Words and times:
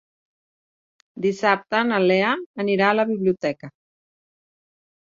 Dissabte 1.27 1.83
na 1.91 2.01
Lea 2.07 2.33
anirà 2.65 2.89
a 2.91 2.99
la 2.99 3.07
biblioteca. 3.13 3.73